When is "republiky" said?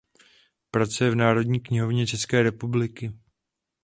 2.43-3.11